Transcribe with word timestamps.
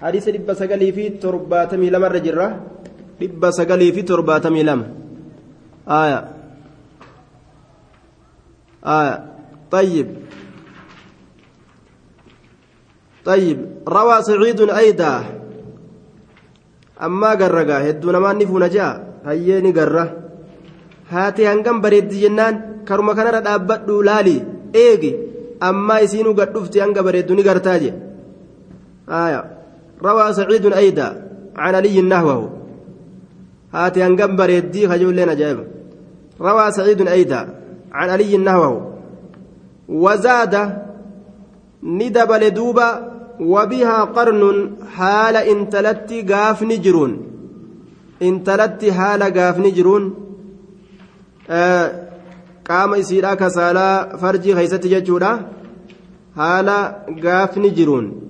حديث 0.00 0.28
لب 0.28 0.48
سقلي 0.52 0.92
في 0.92 1.08
ترباتمي 1.08 1.90
لما 1.90 2.06
الرجرة 2.06 2.48
لب 3.20 3.42
سقلي 3.50 3.92
في 3.92 4.02
ترباتمي 4.02 4.62
لما 4.62 4.86
آية 5.88 6.20
آية 8.86 9.16
طيب 9.70 10.08
طيب 13.24 13.58
روى 13.88 14.22
سعيد 14.22 14.60
أيضا 14.60 15.14
أما 17.02 17.30
قرقا 17.30 17.76
هدو 17.90 18.10
نمان 18.10 18.38
نفون 18.38 18.68
جاء 18.68 18.92
هيني 19.26 19.72
قرة 19.72 20.06
هاتي 21.10 21.48
هنقم 21.48 21.80
بريد 21.80 22.08
جنان 22.08 22.54
كرما 22.88 23.12
كان 23.14 23.26
ردابدو 23.34 24.02
لالي 24.02 24.38
إيجي 24.74 25.12
أما 25.62 25.98
يسينو 26.00 26.32
قد 26.32 26.52
دفتي 26.52 26.82
هنقا 26.82 27.00
بريد 27.00 27.32
نقرتاجي 27.32 27.92
آية 29.08 29.53
روى 30.03 30.33
سعيد 30.33 30.73
أيضا 30.73 31.21
عن 31.55 31.75
علي 31.75 32.01
نحوه 32.01 32.49
هاتي 33.73 34.03
هنقم 34.03 34.35
بريد 34.35 34.87
خجول 34.89 35.15
لنا 35.15 35.33
جايب. 35.33 35.67
روى 36.41 36.71
سعيد 36.71 37.07
أيضا 37.07 37.49
عن 37.91 38.09
علي 38.09 38.37
نحوه 38.37 38.93
وزاد 39.89 40.83
ندبل 41.83 42.49
دوبا 42.49 43.11
وبها 43.39 44.03
قرن 44.03 44.71
حال 44.95 45.35
انتلت 45.35 46.31
قاف 46.31 46.63
نجرون. 46.63 47.11
انتلت 48.21 48.89
حال 48.89 49.23
قاف 49.23 49.59
نجرون. 49.59 50.13
آه 51.49 51.91
قام 52.69 52.93
يسيرا 52.95 53.33
كسالا 53.33 54.17
فرجي 54.17 54.55
خيست 54.55 54.87
ججودا 54.87 55.31
حال 56.37 56.69
قاف 57.23 57.57
نجرون. 57.57 58.24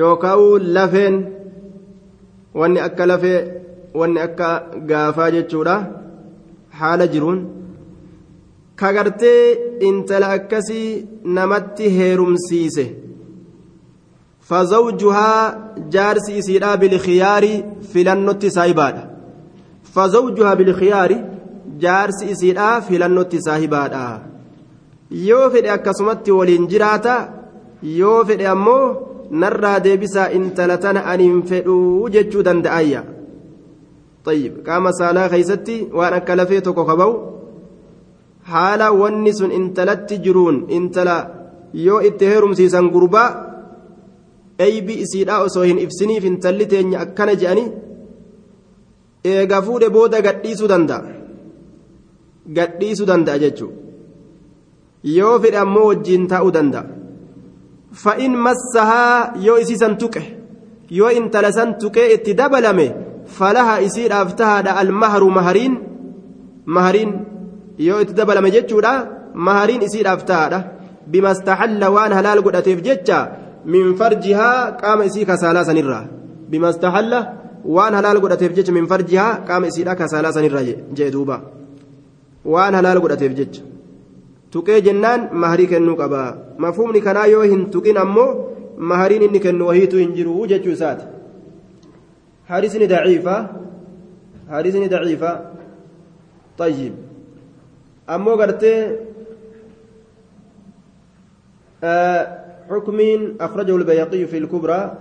يوكاو 0.00 0.56
لفين 0.56 1.14
واني 2.54 2.84
أكا 2.84 3.02
لفي 3.10 3.34
واني 3.94 4.24
أكا 4.24 4.50
قافا 4.90 5.28
ججودا 5.34 5.76
حال 6.78 7.00
جرون 7.12 7.40
kagartee 8.80 9.58
intala 9.88 10.26
akkasii 10.36 10.90
namatti 11.36 11.86
heerumsiise 11.96 12.84
fazawjuhaa 14.50 15.40
jaarsi 15.94 16.36
isiidhaa 16.40 16.76
bilkiyaari 16.82 17.50
filannotti 17.92 18.50
saahibaadha 18.56 19.02
fazawjuhaa 19.94 20.56
bilkiyaari 20.60 21.16
jaarsi 21.84 22.30
isiidhaa 22.34 22.76
filannotti 22.88 23.42
saahibaadha 23.48 24.04
yoo 25.28 25.50
fedhe 25.54 25.70
akkasumatti 25.76 26.36
waliin 26.38 26.70
jiraata 26.72 27.16
yoo 28.00 28.20
fedhe 28.30 28.46
ammoo 28.54 28.84
narraa 29.30 29.78
deebisaa 29.80 30.30
intala 30.38 30.78
tana 30.84 31.06
aniin 31.12 31.42
fedhuu 31.42 32.08
jechuu 32.08 32.42
danda'ayya 32.42 33.04
طيب 34.28 34.52
قام 34.66 34.90
سالا 34.92 35.28
خيستي 35.28 35.88
وأنا 35.92 36.18
كلفي 36.18 36.60
توكو 36.60 36.84
كبو 36.84 37.10
haala 38.50 38.92
wanni 39.00 39.32
sun 39.38 39.50
intalatti 39.58 40.16
jiruun 40.24 40.56
intala 40.76 41.16
yoo 41.86 42.00
itti 42.08 42.30
heerumsiisan 42.30 42.86
gurbaa 42.94 43.28
eybi 44.66 44.94
isiidhaa 45.04 45.40
osoo 45.46 45.64
hin 45.68 45.82
ibsiniif 45.84 46.24
intalli 46.30 46.66
teenya 46.72 47.02
akkana 47.04 47.34
je'anii 47.42 47.68
eega 49.32 49.58
fuudhe 49.66 49.88
booda 49.96 50.24
gadhiisuu 50.26 50.70
danda'a 50.72 51.02
gadhiisuu 52.58 53.10
danda'a 53.10 53.42
jechuudha 53.44 53.76
yoo 55.18 55.34
fedhe 55.42 55.60
ammoo 55.64 55.86
wajjiin 55.90 56.24
taa'uu 56.32 56.54
danda'a 56.58 56.97
fa'in 57.92 58.36
massahaa 58.36 59.32
yoo 59.46 59.58
isiisan 59.58 59.96
tuqe 59.96 60.22
yoo 60.90 61.10
intala 61.10 61.52
san 61.52 61.78
tuqee 61.78 62.12
itti 62.14 62.34
dabalame 62.34 62.86
falaha 63.38 63.80
isiidhaaf 63.86 64.36
tahaadha 64.40 64.76
almaharu 64.82 65.30
mahariin 65.30 65.74
mahariin 66.66 67.12
yoo 67.78 68.00
itti 68.02 68.14
dabalame 68.14 68.50
jechuudha 68.56 68.92
mahariin 69.34 69.82
isiidhaaf 69.88 70.24
tahaadha 70.30 70.64
bimastaxalla 71.12 71.90
waan 71.96 72.12
halaal 72.18 72.40
godhateef 72.46 72.78
jecha 72.88 73.18
min 73.64 73.96
farjihaa 74.00 74.72
qaama 74.82 75.04
isii 75.08 75.24
kasaalaa 75.30 75.64
sanirraa 75.70 76.04
bimastaxalla 76.50 77.20
waan 77.76 77.94
halaal 77.98 78.20
godhateef 78.20 78.52
jecha 78.56 78.72
min 78.72 78.86
farjihaa 78.92 79.32
qaama 79.48 79.66
isiidha 79.70 79.94
kasaalaa 80.00 80.32
sanirraa 80.36 80.64
jee 80.98 81.10
duuba 81.16 81.36
waan 82.44 82.74
halaal 82.78 83.00
godhateef 83.04 83.32
jecha 83.40 83.62
tuqee 84.50 84.80
jennaan 84.88 85.28
maharii 85.44 85.70
kennuu 85.74 85.96
qaba 86.02 86.24
mafhumni 86.64 87.04
kanaa 87.06 87.28
yoo 87.34 87.44
hin 87.52 87.62
tuqin 87.76 88.02
ammoo 88.04 88.30
mahariin 88.92 89.28
inni 89.28 89.40
kennu 89.46 89.70
wahiitu 89.70 90.02
hin 90.02 90.12
jiru 90.18 90.40
jechuu 90.52 90.74
isaati 90.78 91.06
حارسني 92.48 92.86
ضعيفة 92.86 93.46
حارسني 94.50 94.88
ضعيفة 94.88 95.32
طيب 96.58 96.94
أمو 98.10 98.34
قرتي 98.34 98.96
آه 101.84 102.38
حكم 102.70 102.98
أخرجه 103.40 103.76
البيقي 103.76 104.26
في 104.26 104.38
الكبرى 104.38 104.98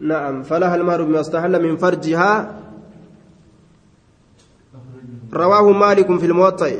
نعم 0.00 0.42
فلها 0.42 0.74
المهر 0.76 1.02
بما 1.02 1.20
استحل 1.20 1.62
من 1.62 1.76
فرجها 1.76 2.60
رواه 5.32 5.72
مالك 5.72 6.18
في 6.18 6.26
الموطأ 6.26 6.70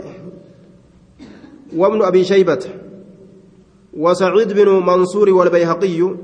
وابن 1.77 2.03
أبي 2.03 2.25
شيبة 2.25 2.59
وسعيد 3.97 4.53
بن 4.53 4.69
منصور 4.69 5.31
والبيهقي 5.31 6.15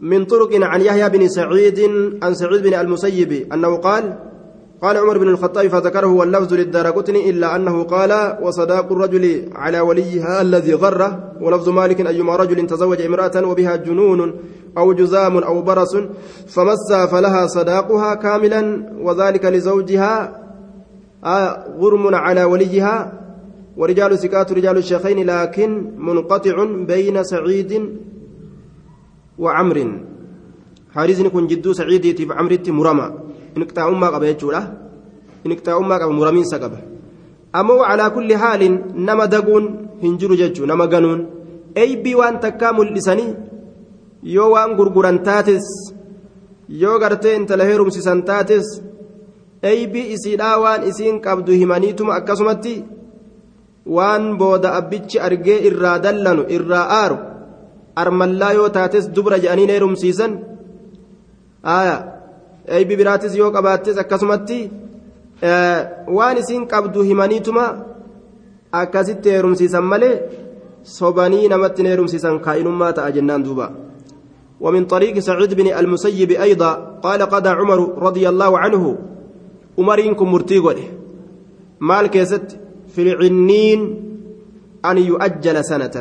من 0.00 0.24
طرق 0.24 0.48
عن 0.62 0.80
يحيى 0.80 1.08
بن 1.08 1.28
سعيد 1.28 1.80
عن 2.22 2.34
سعيد 2.34 2.62
بن 2.62 2.74
المسيب 2.74 3.52
أنه 3.52 3.76
قال 3.76 4.18
قال 4.82 4.96
عمر 4.96 5.18
بن 5.18 5.28
الخطاب 5.28 5.68
فذكره 5.68 6.06
واللفظ 6.06 6.54
للدارقطن 6.54 7.16
إلا 7.16 7.56
أنه 7.56 7.82
قال 7.82 8.38
وصداق 8.42 8.92
الرجل 8.92 9.48
على 9.54 9.80
وليها 9.80 10.40
الذي 10.40 10.74
غره 10.74 11.32
ولفظ 11.40 11.68
مالك 11.68 12.06
أيما 12.06 12.36
رجل 12.36 12.66
تزوج 12.66 13.00
امرأة 13.00 13.46
وبها 13.46 13.76
جنون 13.76 14.34
أو 14.78 14.92
جزام 14.92 15.38
أو 15.38 15.62
برص 15.62 15.96
فمس 16.46 16.92
فلها 16.92 17.46
صداقها 17.46 18.14
كاملا 18.14 18.90
وذلك 19.00 19.44
لزوجها 19.44 20.40
آه 21.24 21.64
غرم 21.78 22.14
على 22.14 22.44
وليها 22.44 23.23
ورجال 23.76 24.18
سكات 24.18 24.52
رجال 24.52 24.76
الشيخين 24.78 25.18
لكن 25.26 25.70
منقطع 25.98 26.56
بين 26.90 27.16
سعيد 27.24 27.72
وعمر. 29.38 29.78
حارزني 30.94 31.28
كن 31.34 31.46
جدو 31.50 31.72
سعيدي 31.72 32.12
تيف 32.12 32.30
عمرتي 32.32 32.70
مرمى 32.70 33.06
انقطاع 33.56 33.90
ما 33.90 34.08
قبل 34.14 34.26
يجولا 34.26 34.62
انقطاع 35.46 35.78
ما 35.78 35.96
قبل 35.98 36.14
مرمين 36.14 36.44
سقبه 36.44 36.78
أمو 37.54 37.82
على 37.82 38.10
كل 38.10 38.30
حال 38.36 38.62
نما 39.06 39.24
دقون 39.24 39.64
هنجر 40.02 40.30
ججو 40.40 40.64
نما 40.70 40.86
قانون 40.92 41.20
أي 41.76 41.96
بي 42.02 42.14
وان 42.14 42.40
تكامل 42.40 42.94
لساني 42.94 43.28
yoo 44.24 44.50
waan 44.54 44.72
gurguran 44.76 45.18
taates 45.26 45.66
yoo 46.82 46.98
gartee 47.02 47.34
intala 47.38 47.64
heerumsisan 47.68 48.22
taates 48.28 48.66
eybii 49.70 50.06
isiidhaa 50.14 50.56
waan 50.62 50.86
isiin 50.90 51.20
qabdu 51.26 51.52
himaniituma 51.60 52.14
akkasumatti 52.18 52.74
waan 53.86 54.36
booda 54.38 54.74
abbichi 54.78 55.20
argee 55.20 55.58
irraa 55.68 55.98
dallanu 55.98 56.46
irraa 56.56 56.86
aaru 57.00 57.16
armallaa 58.02 58.52
yoo 58.58 58.68
taates 58.76 59.10
dubra 59.16 59.38
jedhanii 59.38 59.68
heerumsiisan 59.72 60.32
aya 61.76 61.96
eybii 62.78 62.96
biraatis 63.00 63.36
yoo 63.36 63.50
qabaattes 63.56 63.98
akkasumatti 64.02 64.58
waan 66.18 66.36
isiin 66.42 66.66
qabdu 66.72 67.02
himaniituma 67.08 67.64
akkasitti 68.82 69.30
heerumsiisan 69.34 69.84
malee 69.92 70.14
sobanii 70.98 71.48
namatti 71.48 71.88
heerumsiisan 71.90 72.40
kaa'inummaa 72.46 72.92
ta'a 72.92 73.10
jennaan 73.16 73.44
duuba 73.48 73.68
ومن 74.60 74.86
طريق 74.86 75.18
سعيد 75.18 75.54
بن 75.54 75.66
المسيب 75.66 76.30
أيضا 76.30 77.00
قال 77.02 77.22
قضى 77.22 77.48
عمر 77.48 77.98
رضي 77.98 78.28
الله 78.28 78.58
عنه 78.58 78.98
أمرينكم 79.78 80.32
مرتيغل 80.32 80.78
مال 81.80 82.06
كيست 82.06 82.58
في 82.94 83.00
العنين 83.02 83.80
أن 84.84 84.96
يؤجل 84.98 85.56
سنة. 85.64 85.96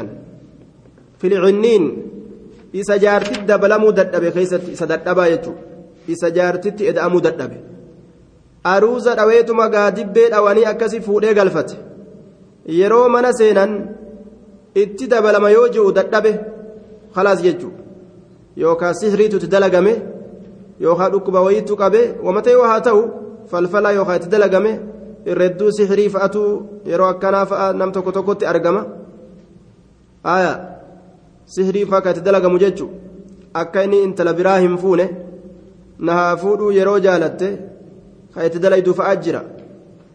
في 1.19 1.27
العنين 1.27 1.83
إذا 2.75 2.95
جارت 2.97 3.37
الدبلم 3.37 3.83
ددب 3.89 4.23
كيست 4.35 4.63
إذا 4.73 4.85
ددب 4.95 5.19
يجو. 5.33 5.53
إذا 6.09 6.29
جارت 6.29 6.81
إدأم 6.81 7.19
ددب 7.19 7.51
أروز 8.65 9.07
رويتما 9.07 9.65
قادب 9.73 10.17
أواني 10.17 10.69
أكسي 10.69 10.99
فودي 11.01 11.31
قلفت. 11.39 11.69
يرو 12.65 13.07
من 13.13 13.25
سينا 13.31 13.65
اتدبلم 14.77 15.45
يوجو 15.47 15.89
ددب 15.97 16.25
خلاص 17.15 17.39
يجو. 17.43 17.69
yookaan 18.57 18.93
sihriitu 18.93 19.37
itti 19.37 19.47
dalagame 19.47 19.93
yookaan 20.79 21.11
dhukkuba 21.11 21.41
wayiitu 21.41 21.75
qabe 21.75 22.01
wamata 22.25 22.51
yoo 22.51 22.65
haa 22.71 22.81
ta'u 22.87 23.01
falfala 23.51 23.91
yookaan 23.97 24.17
itti 24.19 24.29
dalagame 24.29 24.71
irreedduu 25.31 25.71
sihrii 25.77 26.09
fa'atu 26.15 26.41
yeroo 26.91 27.09
akkanaa 27.13 27.45
fa'a 27.51 27.67
nam 27.79 27.91
tokko 27.95 28.11
tokkotti 28.17 28.45
argama 28.51 28.81
aya 30.35 30.53
sihrii 31.55 31.85
fa'a 31.91 32.01
kan 32.03 32.11
itti 32.13 32.25
dalagamu 32.27 32.57
jechuun 32.63 32.91
akka 33.61 33.83
inni 33.85 34.03
intala 34.07 34.33
biraa 34.39 34.57
hin 34.65 34.75
fuune 34.83 35.05
na 36.05 36.11
haa 36.19 36.35
fuudhuu 36.43 36.71
yeroo 36.79 36.99
jaalatte 37.05 37.47
ka 38.33 38.45
itti 38.47 38.59
dalaydu 38.63 38.91
fa'aa 38.99 39.15
jira 39.23 39.41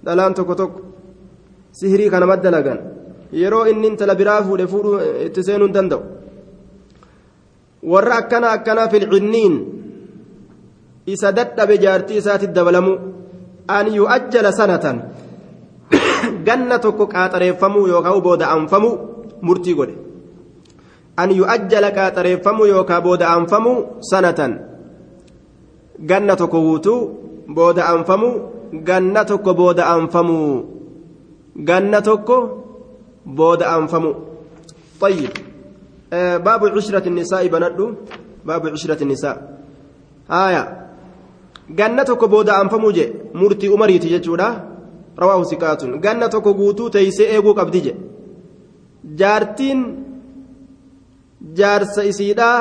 dhalaan 0.05 0.35
tokko 0.39 0.55
tokko 0.61 0.81
sihirii 1.79 2.11
kana 2.11 2.27
maddalagan 2.33 2.79
yeroo 3.43 3.65
inni 3.73 3.87
intala 3.93 4.15
biraa 4.21 4.41
fuudhe 4.47 4.67
fuudhuu 4.73 4.97
itti 5.27 5.41
seenuu 5.49 5.71
danda'u 5.77 6.03
warra 7.93 8.15
akkana 8.23 8.49
akkanaa 8.57 8.89
filcinniin 8.93 9.55
isa 11.13 11.33
dadhabe 11.39 11.77
jaartii 11.85 12.19
isaatti 12.23 12.47
dabalamu 12.57 12.93
an 13.77 13.87
yu'ajjala 13.99 14.53
sanatan 14.53 14.97
ganna 16.47 16.79
tokko 16.85 17.05
qaaxareeffamuu 17.15 17.87
yookaan 17.93 18.21
booda'anfamuu 18.27 18.95
murtii 19.47 19.75
godhe 19.79 19.95
an 21.23 21.31
yu'ajjala 21.41 21.91
qaaxareeffamuu 21.99 22.67
yookaan 22.75 23.03
booda'anfamuu 23.07 23.77
sanatan 24.11 24.53
ganna 26.11 26.37
tokko 26.41 26.59
guutuu 26.67 27.01
booda'anfamuu 27.57 28.35
ganna 28.89 29.25
tokko 29.31 29.51
booda'anfamuu 29.61 30.49
ganna 31.69 32.01
tokko 32.09 32.37
booda'anfamuu 33.39 34.15
طيب 35.01 35.31
آه 36.13 36.37
باب 36.37 36.67
عشرة 36.77 37.07
النساء 37.09 37.47
بندو 37.47 37.87
باب 38.45 38.67
عشرة 38.67 39.03
النساء 39.03 39.37
آية 40.31 40.88
ganna 41.75 42.05
tokko 42.05 42.29
booda 42.29 42.57
anfamuu 42.63 42.93
je 42.93 43.05
murtii 43.35 43.69
umariiti 43.77 44.09
jechuudha 44.15 44.49
rawaahu 45.21 45.45
siqaatun 45.51 46.01
ganna 46.05 46.29
tokko 46.35 46.55
guutuu 46.61 46.91
teeysee 46.97 47.29
eeguu 47.35 47.55
qabdi 47.59 47.81
je 47.87 47.93
jaartiin 49.21 49.81
jaarsa 51.61 52.05
isiidhaa 52.11 52.59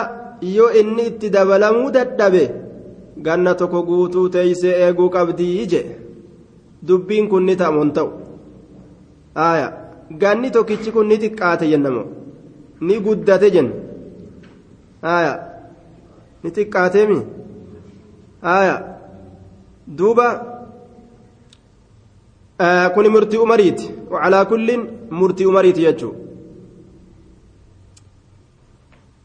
yoo 0.56 0.69
inni 0.81 1.06
itti 1.12 1.30
dabalamuu 1.36 1.92
dadhabe 1.98 2.44
ganna 3.27 3.56
tokko 3.62 3.83
guutuu 3.89 4.27
teeysee 4.36 4.75
eeguu 4.86 5.09
qabdii 5.15 5.68
je 5.74 5.81
dubbiin 6.88 7.30
kun 7.30 7.45
ni 7.45 7.56
ta'amoon 7.62 7.92
ta'u 7.98 8.09
ganni 10.21 10.51
tokkichi 10.51 10.92
kun 10.92 11.07
ni 11.09 11.18
xiqqaate 11.24 11.65
jennamo 11.71 12.04
ni 12.81 13.00
guddate 13.06 13.48
jenna 13.56 15.15
ni 16.44 16.50
xiqqaateemi 16.56 17.19
aya 18.57 18.75
duuba 19.88 20.28
kuni 22.94 23.10
murtii 23.10 23.38
umariiti 23.38 23.92
wacalaa 24.12 24.45
kullin 24.45 24.81
murtii 25.19 25.45
umariiti 25.51 25.81
jechuu 25.88 26.13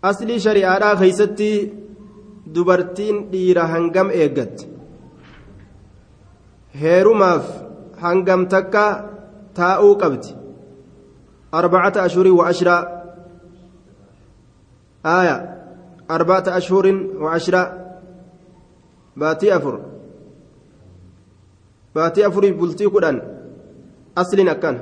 aslii 0.02 0.40
shari'aadhaa 0.46 0.96
keeysatti 1.00 1.50
dubartiin 2.54 3.16
dhiira 3.32 3.66
hangam 3.72 4.08
eeggatti 4.10 4.64
heerumaaf 6.82 7.46
hangam 8.04 8.46
takka 8.54 8.84
taa'uu 9.58 9.94
qabdi 10.02 10.30
arbacata 11.60 12.02
ashhurin 12.06 12.34
wa 12.40 12.44
ashraa 12.52 12.82
aya 15.18 15.36
arbacata 16.08 16.54
ashhurin 16.58 16.98
wa 17.22 17.32
ashraa 17.38 17.66
baatii 19.16 19.50
afur 19.58 19.74
baatii 21.95 22.23
afuriif 22.29 22.55
bultii 22.59 22.89
kudhan 22.95 23.17
asliin 24.21 24.49
akkana 24.55 24.79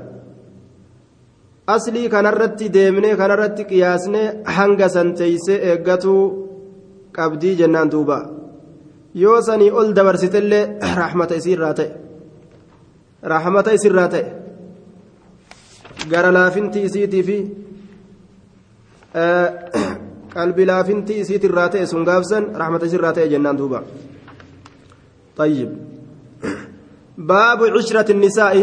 aslii 1.76 2.10
kanarratti 2.14 2.74
deemnee 2.76 3.16
kanarratti 3.22 3.64
qiyaasnee 3.72 4.26
hanga 4.56 4.88
san 4.96 5.10
teeysee 5.20 5.58
eeggatuu 5.70 6.22
qabdii 7.18 7.56
jennaan 7.60 7.92
duuba 7.94 8.18
yoo 9.24 9.42
sanii 9.48 9.72
ol 9.80 9.90
dabarsitellee 9.98 10.64
rahmata 11.02 11.36
isiirraa 11.42 11.74
ta'e 11.80 11.90
rahmata 13.34 13.72
isirraa 13.78 14.10
ta'e 14.14 14.24
gara 16.12 16.32
laafintii 16.38 16.84
isiitii 16.90 17.24
fi 17.30 17.38
qalbi 20.36 20.64
laafintii 20.72 21.20
isiitirraa 21.24 21.70
ta'e 21.74 21.86
sun 21.92 22.04
gaafsan 22.10 22.44
rahmata 22.62 22.86
isirraa 22.90 23.14
ta'e 23.18 23.28
jennaan 23.34 23.58
duuba 23.62 23.82
طيب 25.38 25.70
باب 27.21 27.65
عشرة 27.65 28.13
النساء 28.13 28.55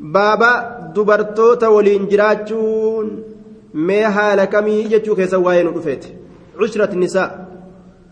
بابا 0.00 0.52
دبرتوتا 0.96 1.68
ولين 1.68 2.08
haala 4.14 4.46
kamii 4.46 4.84
jechuu 4.88 5.16
keessa 5.16 5.38
waa'ee 5.38 5.62
nu 5.64 5.70
dhufeeti 5.76 6.14
cishrat 6.60 6.92
nisaa 6.94 7.30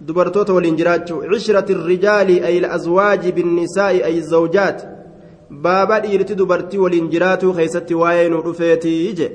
dubartoota 0.07 0.53
waliin 0.53 0.77
jiraachuu 0.77 1.23
cishrat 1.39 1.69
rijaali 1.87 2.41
ay 2.41 2.57
azwaaji 2.77 3.33
binnisaa'i 3.33 4.03
ay 4.03 4.21
zawjaat 4.21 4.87
baaba 5.51 6.01
dhiirti 6.01 6.35
dubartii 6.35 6.79
waliin 6.85 7.11
jiraatuu 7.11 7.53
keessatti 7.59 7.95
waa'ee 7.95 8.29
nu 8.29 8.43
dhufeeti 8.47 9.13
je 9.19 9.29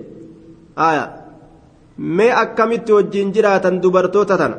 aya 0.76 1.06
mee 1.98 2.32
akkamitti 2.44 2.94
wajjiin 2.98 3.32
jiraatan 3.32 3.82
dubartoota 3.82 4.38
tana 4.38 4.58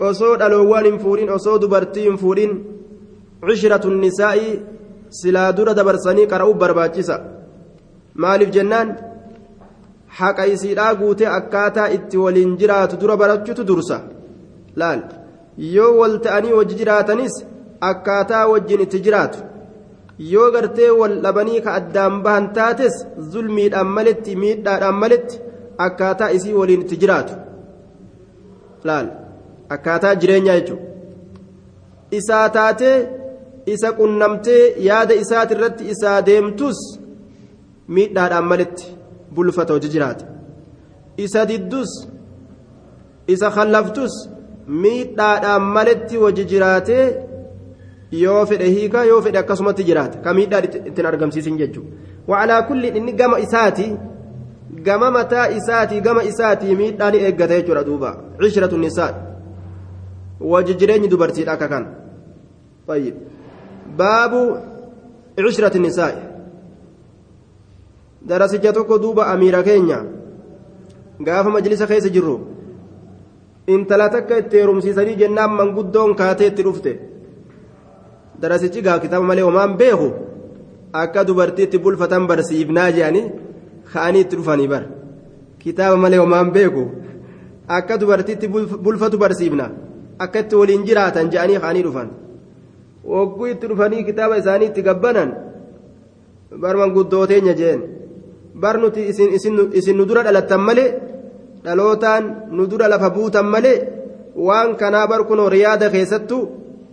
osoo 0.00 0.36
dhaloowwan 0.36 0.84
hin 0.84 0.98
fuudhin 0.98 1.30
osoo 1.30 1.58
dubartii 1.58 2.02
hin 2.08 2.18
fuudhin 2.18 2.52
cishratu 3.48 3.90
nisaa'i 3.90 4.50
silaa 5.20 5.52
dura 5.56 5.74
dabarsanii 5.78 6.26
qara'uu 6.32 6.54
barbaachisa. 6.62 7.20
Maaliif 8.14 8.50
jennaan? 8.56 8.88
Haqa 10.18 10.46
isiidhaa 10.54 10.94
guutee 11.00 11.26
akkaataa 11.38 11.88
itti 11.96 12.16
waliin 12.24 12.58
jiraatu 12.60 13.00
dura 13.00 13.16
barachuutu 13.16 13.66
dursa. 13.70 14.00
Laal? 14.76 15.00
Yoo 15.76 15.92
wal 16.00 16.18
ta'anii 16.26 16.52
wajji 16.58 16.78
jiraatanis 16.80 17.34
akkaataa 17.90 18.44
wajjin 18.52 18.80
itti 18.86 19.00
jiraatu. 19.06 19.38
Yoo 20.32 20.50
gartee 20.54 20.90
wal 21.00 21.16
dhabanii 21.24 21.60
ka 21.64 21.74
addaan 21.80 22.22
bahan 22.22 22.52
taates 22.58 23.02
zulmiidhaan 23.32 23.86
maletti 23.96 24.36
miidhaadhaan 24.42 25.02
maletti 25.02 25.42
akkaataa 25.86 26.30
isii 26.38 26.54
waliin 26.60 26.82
itti 26.86 26.96
jiraatu. 27.02 27.34
Laal 28.84 29.23
akkaataa 29.76 30.14
jireenyaa 30.24 30.58
jechuudha 30.60 30.84
isaa 32.18 32.48
taatee 32.58 32.96
isa 33.76 33.92
qunnamtee 34.00 34.64
yaada 34.88 35.14
isaati 35.22 35.54
irratti 35.58 35.90
isaa 35.96 36.18
deemtus 36.26 36.78
miidhaadhaan 37.96 38.46
maletti. 38.52 38.94
bulfata 39.34 39.72
hojii 39.72 39.88
jiraata 39.94 40.24
isa 41.16 41.46
diddus 41.50 41.90
isa 43.34 43.50
khallaftus 43.56 44.14
miidhaadhaan 44.82 45.62
maletti 45.76 46.16
hojii 46.24 46.44
jiraatee 46.52 47.04
yoo 48.22 48.46
fedhe 48.46 48.70
hiika 48.76 49.04
yoo 49.10 49.20
fedhe 49.26 49.38
akkasumatti 49.42 49.84
jiraata 49.90 50.18
ka 50.24 50.34
miidhaan 50.38 50.64
ittiin 50.70 51.06
argamsiisin 51.12 51.58
jechuudha 51.62 51.90
wacalaa 52.28 52.62
kulli 52.70 52.88
inni 52.88 53.12
gama 53.20 53.38
isaati 53.46 53.86
gama 54.86 55.10
mataa 55.16 55.46
isaati 55.58 56.00
gama 56.00 56.22
isaati 56.30 56.76
miidhaan 56.82 57.14
eeggata 57.14 57.54
jechuudha 57.60 57.84
duuba. 57.84 58.16
Cishiratu 58.40 58.78
nisaa 58.78 59.12
wajji 60.40 60.74
jireenyi 60.74 61.08
dubartiidha 61.08 61.52
akka 61.52 61.68
kan 61.68 61.84
baabu 63.96 64.40
cishirati 65.36 65.78
nisaa'i 65.78 66.22
darasicha 68.26 68.72
tokko 68.72 68.98
duuba 68.98 69.26
amiira 69.32 69.62
keenya 69.62 69.98
gaafa 71.20 71.50
majlisa 71.50 71.86
keessa 71.86 72.08
jirru 72.08 72.36
intala 73.66 74.08
takka 74.10 74.38
itti 74.42 74.56
heerumsiisanii 74.56 75.16
jennaan 75.22 75.52
manguddoon 75.60 76.14
kaatee 76.20 76.46
itti 76.52 76.62
dhufte 76.66 76.92
darasichi 78.40 78.82
gaa 78.82 78.98
kitaaba 78.98 79.26
malee 79.26 79.44
homaan 79.48 79.76
beeku 79.76 80.08
akka 80.92 81.24
dubartiitti 81.28 81.78
bulfatan 81.78 82.26
barsiifnaa 82.30 82.90
jedhanii 82.96 83.24
ka'anii 83.92 84.20
itti 84.26 84.36
dhufanii 84.40 84.68
bar 84.74 84.84
kitaaba 85.62 85.96
malee 86.04 86.20
homaan 86.24 86.50
beeku 86.56 86.84
akka 87.78 87.98
dubartiitti 88.00 88.48
bulfatu 88.84 89.18
barsiifna 89.18 89.70
akka 90.18 90.38
itti 90.40 90.54
waliin 90.60 90.84
jiraatan 90.88 91.30
jedhanii 91.32 91.60
ka'anii 91.62 91.84
dhufan 91.86 92.08
wagguu 93.14 93.46
itti 93.54 93.68
dhufanii 93.70 94.04
kitaaba 94.08 94.38
isaanii 94.42 94.68
itti 94.70 94.82
gabbanan 94.82 95.30
bar 96.62 96.74
manguddooteenya 96.76 97.54
jeen 97.60 97.80
bar 98.62 98.78
nuti 98.78 99.08
isin 99.78 99.96
nu 99.96 100.04
dura 100.08 100.22
dhalattan 100.26 100.60
malee 100.68 100.90
dhalootaan 101.64 102.24
nu 102.56 102.66
dura 102.70 102.88
lafa 102.88 103.10
buutan 103.16 103.46
malee 103.54 103.82
waan 104.46 104.76
kanaa 104.80 105.06
bar 105.12 105.22
kunoo 105.28 105.48
riyaada 105.56 105.90
keessattu 105.94 106.38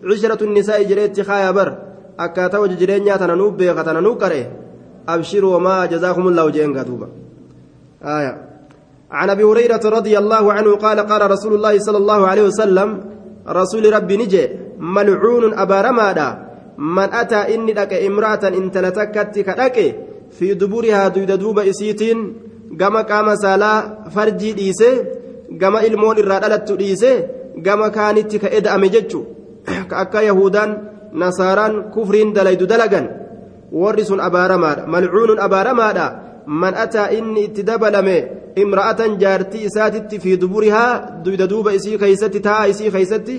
cishiratu 0.09 0.45
nisaa'i 0.57 0.89
jedheetti 0.89 1.27
kaayaa 1.29 1.53
bar 1.59 1.69
akkaataa 2.25 2.61
hojii 2.63 2.81
jireenyaa 2.81 3.17
tana 3.21 3.35
nuu 3.41 3.51
beeka 3.59 3.83
tana 3.87 4.01
nuu 4.01 4.15
qara'e 4.23 4.43
abshiruu 5.13 5.53
wamaa 5.55 5.87
jazaakumullahu 5.93 6.51
jeen 6.55 6.73
آية 8.03 8.50
عن 9.12 9.30
ابي 9.30 9.44
هريره 9.44 9.84
رضي 9.98 10.18
الله 10.18 10.53
عنه 10.53 10.75
قال 10.75 11.00
قال 11.00 11.32
رسول 11.32 11.53
الله 11.53 11.80
صلى 11.80 11.98
الله 11.98 12.27
عليه 12.27 12.44
وسلم 12.44 12.89
رسول 13.48 13.94
ربي 13.94 14.18
نجي 14.18 14.44
ملعون 14.80 15.53
ابا 15.63 15.82
رمادا 15.82 16.30
من 16.77 17.10
اتى 17.22 17.56
اني 17.56 17.74
دك 17.74 17.94
امراه 17.94 18.44
ان 18.48 18.72
تلتكت 18.72 19.39
كدك 19.48 19.77
في 20.32 20.53
دويد 20.53 21.32
دوب 21.32 21.60
qaama 22.80 23.36
saalaa 23.44 23.77
farjii 24.15 24.53
dhiisee 24.60 24.96
gama 25.62 25.84
ilmoon 25.88 26.18
irraa 26.22 26.39
dhalattu 26.44 26.77
dhiisee 26.82 27.15
gama 27.65 27.89
kaanitti 27.98 28.39
ka 28.39 28.48
eda'ame 28.60 28.89
jechuun 28.96 29.25
ka 29.89 29.98
akka 30.03 30.22
yahudaan 30.30 30.77
nasaaraan 31.24 31.75
kufriin 31.94 32.34
dalaydu 32.38 32.65
dalagan 32.72 33.10
warri 33.82 34.06
sun 34.06 34.24
abaaramaadha 34.27 34.88
malcuunuun 34.94 35.44
abaaramaadha 35.48 36.06
man 36.62 36.80
ataa 36.84 37.12
inni 37.18 37.44
itti 37.48 37.68
dabalame 37.70 38.18
imra'atan 38.55 39.17
jaartii 39.24 39.65
isaatitti 39.70 40.20
fi 40.20 40.38
duburihaa 40.38 41.22
duyda 41.25 41.48
duuba 41.48 41.74
isii 41.74 41.98
keeysatti 41.98 42.39
taa'a 42.48 42.67
isii 42.74 42.91
keeysatti 42.91 43.36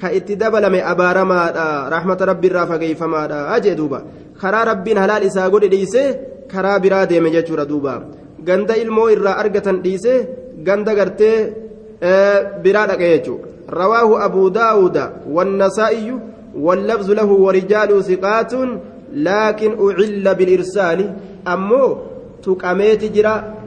ka 0.00 0.12
itti 0.18 0.36
dabalame 0.36 0.80
abaaramaadha 0.92 1.66
rahmata 1.94 2.28
rabbiirraa 2.30 2.66
fageeyfamaadha 2.66 3.38
ajee 3.56 3.74
duuba 3.80 4.02
karaa 4.42 4.64
rabbiin 4.72 4.98
halaal 5.04 5.24
isaa 5.30 5.48
godhe 5.54 5.68
dhiisee 5.74 6.08
karaa 6.52 6.78
biraa 6.84 7.06
deeme 7.06 7.30
jechuudha 7.36 7.68
duuba 7.72 7.94
ganda 8.48 8.76
ilmoo 8.82 9.08
irraa 9.16 9.38
argatan 9.42 9.82
dhiisee 9.84 10.18
ganda 10.66 10.94
gartee 10.98 11.36
biraa 12.64 12.86
dhaqe 12.90 13.10
jechuudha 13.14 13.48
rawaahu 13.80 14.22
abuu 14.28 14.48
daawuda 14.60 15.10
wannasaa'iyu 15.36 16.16
واللفظ 16.54 17.10
له 17.10 17.30
ورجال 17.32 18.04
ثقات 18.04 18.52
لكن 19.12 19.70
أعل 19.84 20.34
بالإرسال 20.34 21.14
أمو 21.48 21.96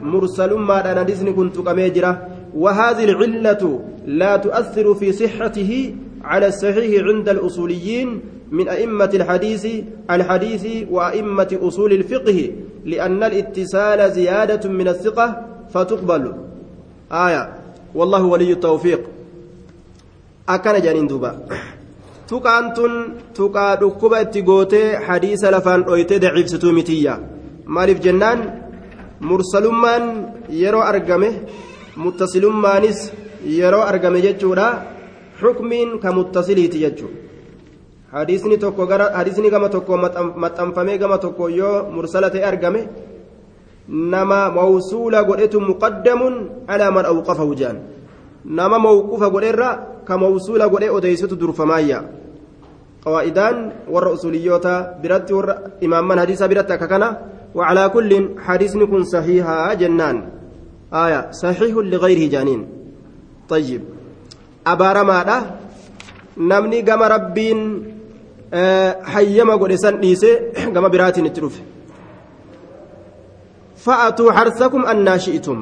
مرسل 0.02 0.54
ما 0.54 0.92
أنا 0.92 1.02
ديسني 1.02 1.32
كنت 1.32 1.56
تقامي 1.56 1.90
جرا 1.90 2.28
وهذه 2.54 3.04
العلة 3.04 3.62
لا 4.06 4.36
تؤثر 4.36 4.94
في 4.94 5.12
صحته 5.12 5.94
على 6.24 6.46
الصحيح 6.46 7.04
عند 7.04 7.28
الأصوليين 7.28 8.20
من 8.50 8.68
أئمة 8.68 9.10
الحديث 9.14 9.66
الحديث 10.10 10.64
وأئمة 10.90 11.58
أصول 11.62 11.92
الفقه 11.92 12.50
لأن 12.84 13.22
الاتصال 13.22 14.12
زيادة 14.12 14.70
من 14.70 14.88
الثقة 14.88 15.46
فتقبل 15.74 16.34
آية 17.12 17.54
والله 17.94 18.22
ولي 18.24 18.52
التوفيق 18.52 19.00
أكن 20.48 20.80
جانين 20.80 21.06
دوبا 21.06 21.32
tuqaa 22.28 23.76
dhukkuba 23.80 24.20
itti 24.20 24.42
gootee 24.42 24.96
hadiisa 25.06 25.50
lafaan 25.50 25.84
dhoytee 25.84 26.18
daciibsituu 26.24 26.72
mitiyya. 26.78 27.14
Maaliif 27.64 28.00
jennaan? 28.06 28.67
Mursalummaan 29.20 30.04
yeroo 30.50 30.82
argame 30.82 31.30
muttasilummaanis 31.96 33.12
yeroo 33.44 33.82
argame 33.82 34.22
jechuudha 34.22 34.66
xukmiin 35.40 35.98
ka 35.98 36.12
muttasiliiti 36.12 36.82
jechuudha 36.84 37.18
hadiisni 38.12 38.58
tokko 38.58 38.86
gara 38.86 39.10
hadiisni 39.18 39.50
gama 39.50 39.68
tokko 39.68 39.96
maxxanfamee 40.36 40.98
gama 40.98 41.18
tokko 41.18 41.48
yoo 41.48 41.90
mursala 41.90 42.30
ta'e 42.30 42.44
argame 42.44 42.88
nama 43.88 44.50
mawsuula 44.50 45.24
godhetu 45.24 45.60
muqaddamun 45.60 46.64
alaa 46.68 46.90
man 46.90 47.04
awqafahu 47.06 47.54
nama 48.44 48.78
mawqufa 48.78 49.30
godherra 49.30 49.70
ka 50.04 50.16
mawsuula 50.16 50.68
godhe 50.68 50.90
odeysitu 50.90 51.36
durfamaayya 51.36 52.04
qawaa'idaan 53.04 53.88
warra 53.88 54.12
usuliyyoota 54.16 55.00
biratti 55.02 55.32
warra 55.34 55.54
imaamman 55.80 56.18
hadiisa 56.18 56.48
biratti 56.48 56.72
akka 56.72 56.88
kana 56.88 57.08
وعلى 57.58 57.88
كل 57.88 58.38
حديث 58.46 58.76
نكون 58.76 59.02
صحيحا 59.04 59.74
جنان. 59.74 60.16
آية 60.94 61.30
صحيح 61.30 61.74
لغيره 61.74 62.24
جانين. 62.30 62.60
طيب. 63.48 63.82
أبارا 64.66 65.02
ماذا؟ 65.02 65.38
نمني 66.38 66.80
قام 66.86 67.02
ربين 67.02 67.58
أه 68.54 69.02
حيما 69.02 69.54
قد 69.54 69.72
إسان 69.72 69.94
إيسي 69.98 70.32
قام 70.74 70.88
براتين 70.92 71.26
التروف 71.26 71.56
فأتوا 73.76 74.32
حرثكم 74.32 74.86
أن 74.86 75.18
شئتم. 75.18 75.58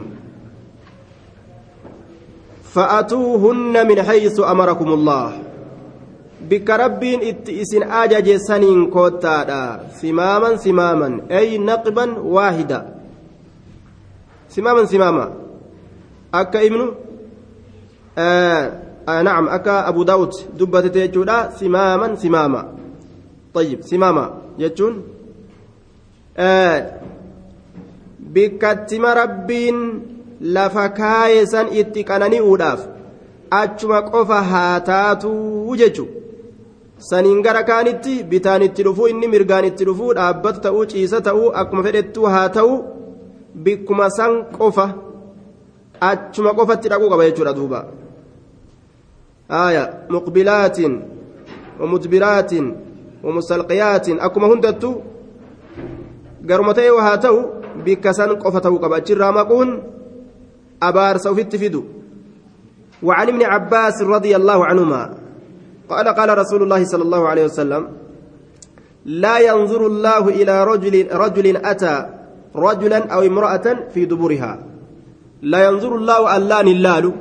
فأتوهن 2.74 3.74
من 3.88 4.02
حيث 4.02 4.40
أمركم 4.40 4.88
الله. 4.92 5.45
بك 6.40 6.70
ربين 6.70 7.20
إسن 7.48 7.82
أجج 7.82 8.36
سنين 8.36 8.90
كوتادا 8.90 9.80
سماما 10.02 10.56
سماما 10.56 11.20
أي 11.30 11.58
نقبا 11.58 12.18
واحدا 12.18 12.94
سماما 14.48 14.84
سماما 14.84 15.32
أكا 16.34 16.66
ابن 16.66 16.92
آه 18.18 18.72
آه 19.08 19.22
نعم 19.22 19.48
أكا 19.48 19.88
أبو 19.88 20.02
داود 20.02 20.30
دبت 20.58 20.86
تيجودا 20.86 21.50
سماما 21.50 22.14
سماما 22.14 22.72
طيب 23.54 23.82
سماما 23.82 24.24
يجون 24.58 25.02
آه 26.36 27.00
بكتم 28.20 29.04
san 31.46 31.66
itti 31.72 32.04
qanani'uudhaaf 32.04 32.80
achuma 33.50 34.02
qofa 34.02 34.42
haa 34.42 34.80
taatuu 34.80 35.76
jechu 35.76 36.06
saniin 36.98 37.42
gara 37.42 37.62
kaanitti 37.62 38.22
bitaan 38.24 38.62
itti 38.62 38.82
dhufuu 38.84 39.08
inni 39.08 39.28
mirgaan 39.28 39.64
itti 39.64 39.84
dhufuu 39.84 40.14
dhaabbatu 40.14 40.60
ta'uu 40.60 40.86
ciisa 40.92 41.20
ta'uu 41.20 41.52
akkuma 41.60 41.82
fedhettuu 41.82 42.26
haa 42.34 42.48
ta'uu 42.48 42.78
bikkuma 43.64 44.10
san 44.10 44.42
qofa 44.56 44.86
achuma 46.00 46.56
qofatti 46.58 46.88
dhaquu 46.88 47.10
qaba 47.12 47.28
jechuudha 47.28 47.56
duuba 47.60 47.80
آية 49.50 50.06
مقبلات 50.10 50.78
ومدبرات 51.80 52.52
ومستلقيات 53.24 54.08
أكما 54.08 54.46
هندتو 54.54 55.00
قرمتي 56.50 56.90
وهاتو 56.90 57.36
بكسان 57.84 58.30
قفتو 58.42 58.76
قبأتش 58.78 59.10
الرامقون 59.12 59.82
أبارس 60.82 61.26
وفت 61.26 61.56
فدو 61.56 61.82
وعن 63.02 63.28
ابن 63.28 63.42
عباس 63.42 64.02
رضي 64.02 64.36
الله 64.36 64.66
عنهما 64.66 65.15
قال 65.88 66.08
قال 66.08 66.38
رسول 66.38 66.62
الله 66.62 66.84
صلى 66.84 67.02
الله 67.02 67.28
عليه 67.28 67.44
وسلم 67.44 67.88
لا 69.06 69.38
ينظر 69.38 69.86
الله 69.86 70.28
إلى 70.28 70.64
رجل 70.64 70.94
رجل 71.12 71.46
أتى 71.56 72.06
رجلا 72.56 72.98
أو 73.14 73.20
امرأة 73.22 73.66
في 73.94 74.04
دبرها. 74.04 74.52
لا 75.42 75.64
ينظر 75.64 75.96
الله 75.96 76.36
ألان 76.36 76.68
اللال 76.68 77.12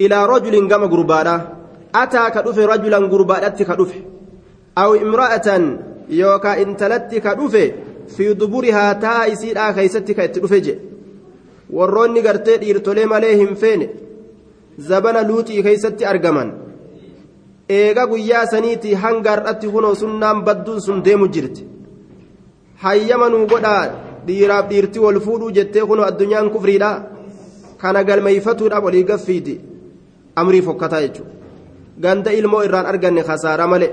إلى 0.00 0.26
رجل 0.26 0.54
قام 0.72 0.82
قربانا 0.92 1.36
أتى 1.94 2.24
كدف 2.34 2.58
رجلا 2.58 2.96
قربانات 2.96 3.62
كدف 3.62 3.92
أو 4.78 4.94
امرأة 4.94 5.48
يوكا 6.08 6.62
انتلت 6.62 7.14
كدف 7.14 7.54
في 8.16 8.34
دبرها 8.34 8.92
تايسير 8.92 9.58
آخيستك 9.58 10.20
اتدفج 10.20 10.66
warroonni 11.78 12.22
gartee 12.22 12.58
dhiirtolee 12.62 13.06
malee 13.06 13.34
hin 13.40 13.56
feene 13.56 13.86
zabana 14.88 15.22
luuxii 15.28 15.62
keeysatti 15.66 16.04
eega 17.78 18.04
guyyaa 18.10 18.46
saniitii 18.52 18.94
hanga 19.02 19.30
har'atti 19.34 19.66
kunoo 19.74 19.94
sunnaan 20.02 20.38
badduun 20.46 20.80
sun 20.86 21.02
deemu 21.06 21.26
jirti. 21.34 21.62
Hayyama 22.82 23.28
nuu 23.32 23.46
godhaa 23.52 23.82
dhiiraaf 24.26 24.66
dhiirtii 24.70 25.02
wal 25.06 25.20
fuudhuu 25.26 25.50
jettee 25.56 25.84
kunoo 25.90 26.04
addunyaan 26.10 26.50
kufriidha. 26.54 26.90
Kana 27.80 28.04
galmeeyfatuudhaaf 28.08 28.84
olii 28.84 29.04
gaffiiti. 29.10 29.54
Amrii 30.40 30.62
fokkataa 30.68 31.00
jechuudha. 31.04 31.32
Ganda 32.02 32.30
ilmoo 32.32 32.62
irraan 32.66 32.86
arganne 32.92 33.22
khasaaraa 33.28 33.66
malee 33.72 33.90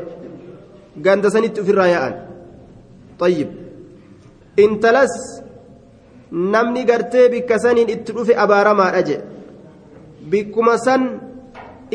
ganda 1.05 1.29
sanitti 1.33 1.61
ofirraa 1.61 1.87
yaa'an. 1.93 2.13
Xayyib 3.19 3.49
intalas 4.63 5.13
namni 6.31 6.83
gartee 6.89 7.29
bikka 7.33 7.57
saniin 7.63 7.89
itti 7.95 8.11
dhufe 8.15 8.33
abaaramaadha 8.43 9.01
jedhe 9.07 9.23
bikkuma 10.31 10.77
san 10.85 11.03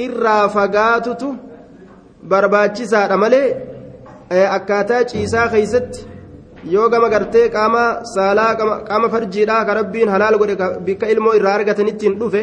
irraa 0.05 0.49
fagaatutu 0.57 1.29
barbaachisaadha 2.31 3.17
malee 3.25 3.47
akkaataa 4.57 5.05
ciisaa 5.12 5.49
keeysatti 5.49 6.07
yoo 6.75 6.88
gama 6.88 7.09
gartee 7.14 7.49
qaama 7.57 7.83
saalaa 8.14 8.55
qaama 8.88 9.09
farjiidhaa 9.14 9.64
ka 9.64 9.75
rabbiin 9.81 10.09
halaal 10.14 10.38
godhe 10.38 10.57
bikka 10.87 11.07
ilmoo 11.14 11.35
irraa 11.38 11.55
argatanittiin 11.61 12.19
dhufe 12.21 12.43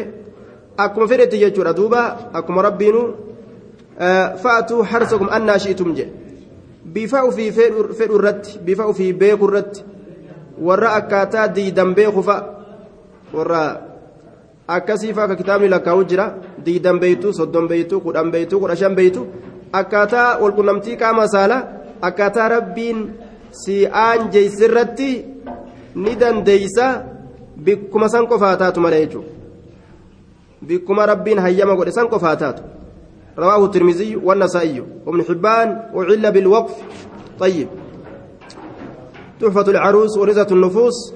akkuma 0.84 1.06
fedhetti 1.12 1.40
jechuudha 1.42 1.76
duuba 1.76 2.02
akkuma 2.32 2.62
rabbiinu 2.68 3.02
fa'atuu 4.42 4.82
harsakum 4.92 5.28
annaa 5.38 5.58
shi'itum 5.58 5.94
jedhe 5.98 6.12
bifa 6.94 7.24
ufii 7.24 7.50
fedhu 7.52 8.18
irratti 8.18 8.58
bifa 8.64 8.86
ufii 8.92 9.12
beeku 9.12 9.48
irratti 9.50 9.84
warra 10.68 10.94
akkaataa 11.00 11.48
diidan 11.56 11.94
beeku 11.94 12.24
warra 13.32 13.62
akkasii 14.68 15.12
fa'a 15.14 15.36
kitaabni 15.36 15.68
lakkaa'u 15.68 16.04
jira 16.04 16.26
diidan 16.64 16.98
beeytu 17.00 17.32
soddon 17.32 17.68
beeytu 17.68 18.00
kudhan 18.00 18.30
beeytu 18.30 18.60
kudha 18.60 18.76
shan 18.76 18.94
beeytu 18.94 19.26
akkaataa 19.72 20.38
walqunnamtii 20.42 20.96
qaama 20.96 21.28
saalaa 21.28 21.62
akkaataa 22.08 22.48
rabbiin 22.48 22.98
si 23.62 23.76
aanjeysirratti 24.06 25.10
ni 25.94 26.16
dandeeysa 26.20 26.86
bikkuma 27.64 28.08
san 28.08 28.26
qofaa 28.26 28.56
taatu 28.56 28.80
malee 28.80 29.00
jechuudha 29.06 29.30
bikkuma 30.66 31.06
rabbiin 31.06 31.38
hayyama 31.38 31.76
godhe 31.76 31.92
san 31.92 32.08
qofaa 32.08 32.36
taatu 32.36 32.62
رواه 33.38 33.64
الترمذي 33.64 34.16
والنسائي 34.16 34.80
وابن 35.06 35.22
حبان 35.22 35.68
وعل 35.94 36.32
بالوقف 36.32 36.74
طيب 37.38 37.68
تحفة 39.40 39.66
العروس 39.70 40.18
ورزة 40.18 40.46
النفوس 40.50 41.14